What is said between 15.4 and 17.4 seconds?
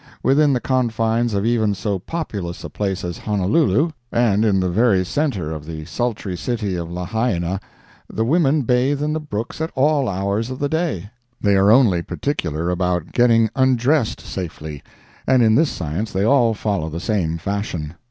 in this science they all follow the same